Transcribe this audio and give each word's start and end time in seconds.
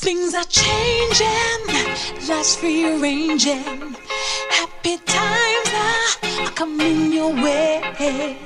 Things 0.00 0.32
are 0.32 0.44
changing, 0.44 1.66
life's 2.28 2.62
rearranging. 2.62 3.96
Happy 4.48 4.96
times 4.98 5.68
are, 5.74 6.46
are 6.46 6.50
coming 6.52 7.12
your 7.12 7.34
way. 7.34 8.38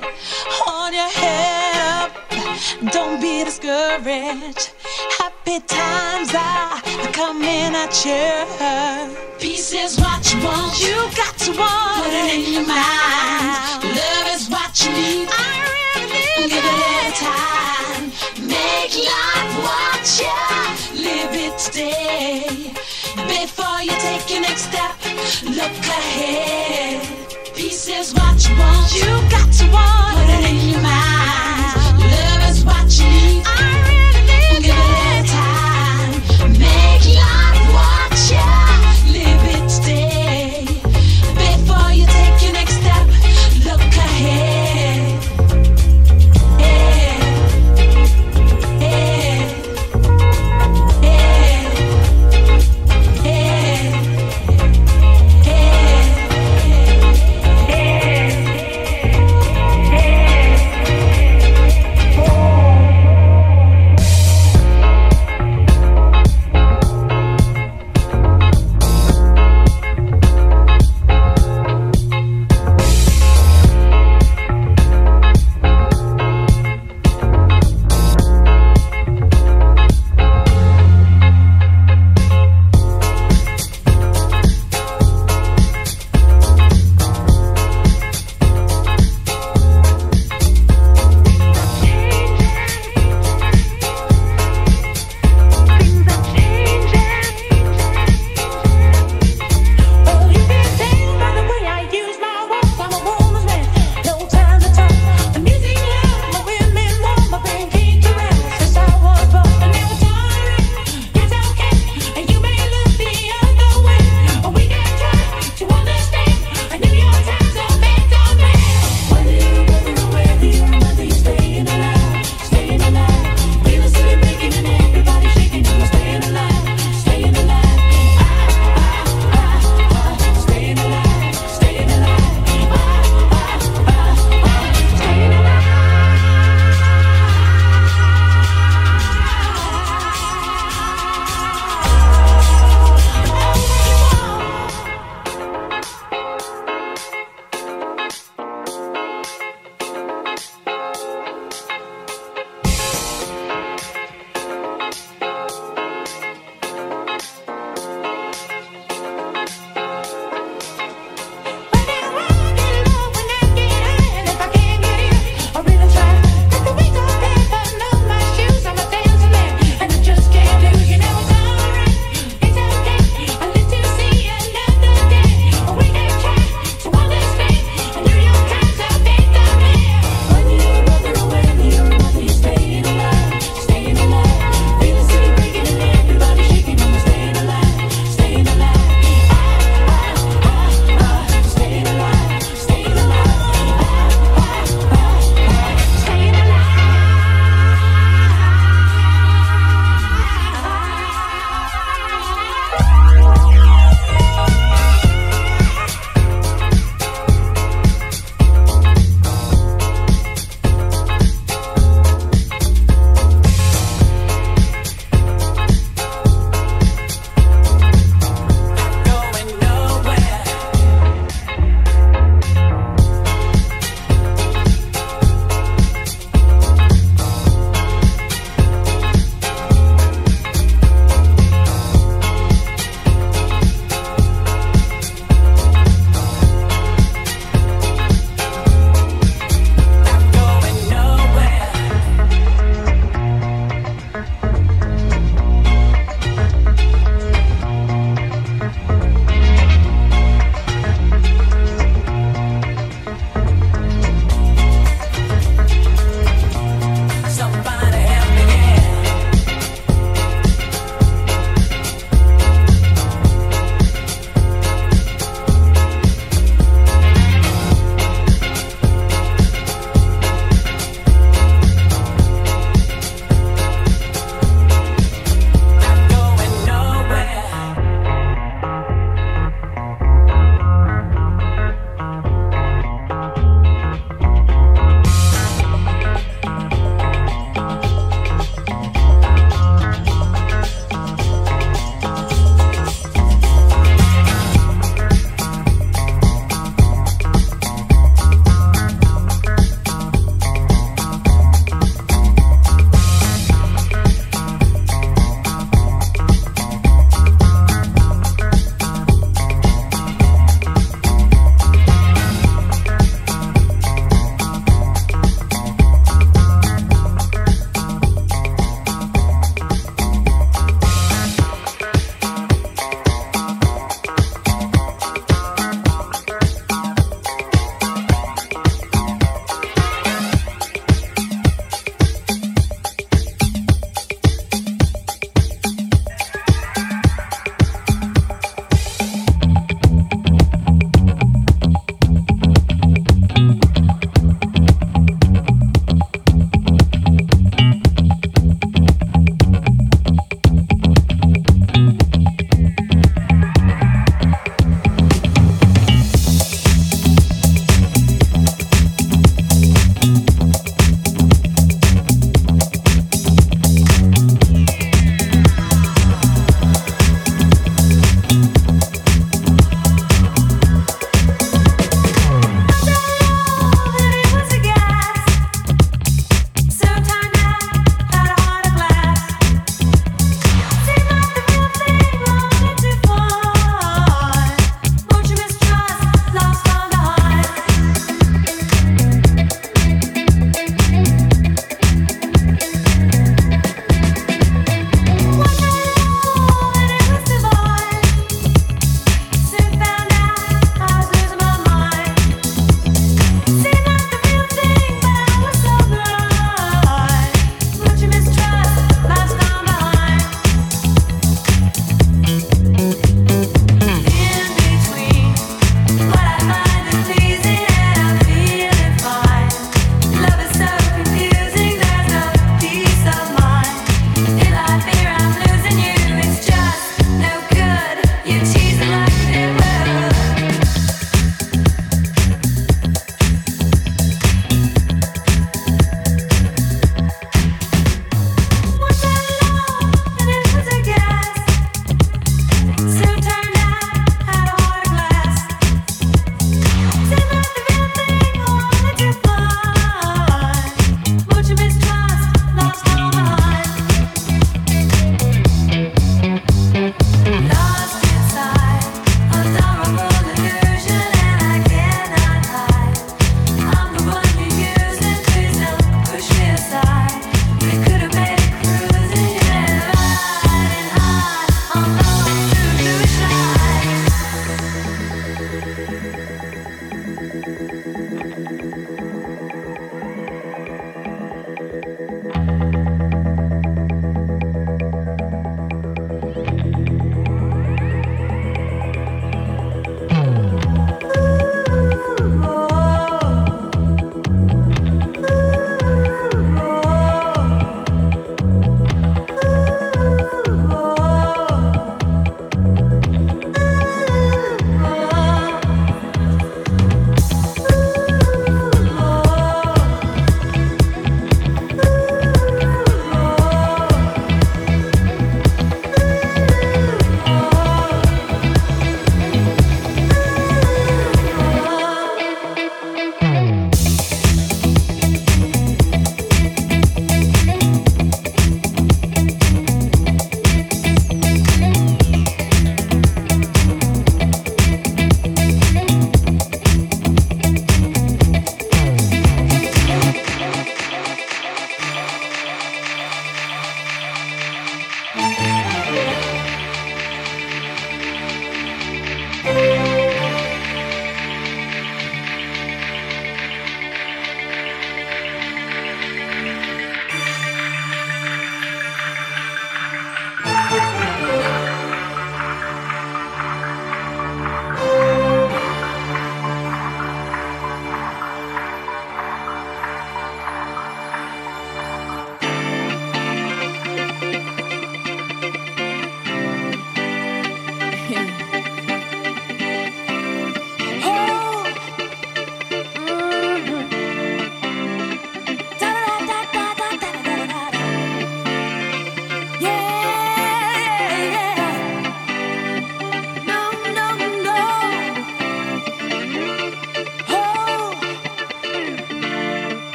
Hold 0.49 0.95
your 0.95 1.11
head 1.11 2.09
up, 2.09 2.91
don't 2.91 3.21
be 3.21 3.45
discouraged. 3.45 4.73
Happy 5.19 5.61
times 5.67 6.35
are, 6.35 6.81
are 7.05 7.13
coming 7.13 7.77
at 7.77 8.03
you. 8.07 9.39
Peace 9.39 9.75
is 9.75 9.99
what 9.99 10.25
you 10.33 10.43
want, 10.43 10.81
you 10.81 10.97
got 11.15 11.37
to 11.37 11.53
want. 11.53 12.05
Put 12.05 12.15
it 12.15 12.35
in 12.35 12.53
your 12.55 12.67
mind. 12.67 13.85
Love 13.85 14.29
is 14.35 14.49
what 14.49 14.73
you 14.83 14.91
need. 14.93 15.29
I 15.31 15.69
really 15.69 16.13
need 16.15 16.51
Give 16.51 16.65
it 16.65 17.15
time. 17.21 18.05
Make 18.49 18.95
life 19.05 19.53
what 19.63 20.21
you 20.21 20.82
live 21.03 21.35
it 21.35 21.59
today. 21.59 22.73
Before 23.27 23.81
you 23.83 23.95
take 23.99 24.31
your 24.31 24.43
next 24.43 24.71
step, 24.71 24.95
look 25.45 25.77
ahead. 25.99 27.03
Peace 27.55 27.89
is 27.89 28.15
what 28.15 28.37
you 28.49 28.55
want. 28.57 28.95
You 28.95 29.11
got 29.31 29.51
to 29.59 29.67
want. 29.71 30.17
Put 30.17 30.31
it 30.37 30.51
in 30.51 30.69
your 30.71 30.81
mind. 30.81 31.99
Love 32.15 32.51
is 32.51 32.65
what 32.65 32.89
you 32.99 33.07
need. 33.11 33.62